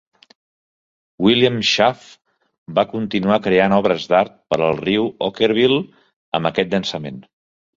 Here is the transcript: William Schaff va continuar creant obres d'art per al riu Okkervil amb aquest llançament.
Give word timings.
William 1.25 1.59
Schaff 1.71 2.07
va 2.79 2.85
continuar 2.95 3.37
creant 3.49 3.77
obres 3.77 4.09
d'art 4.15 4.33
per 4.55 4.59
al 4.69 4.81
riu 4.83 5.07
Okkervil 5.29 5.79
amb 6.41 6.51
aquest 6.53 6.75
llançament. 6.75 7.23